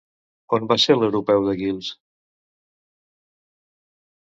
On 0.57 0.63
va 0.71 0.77
ser 0.83 0.95
l'Europeu 0.99 1.45
de 1.49 1.53
Guils? 1.61 1.91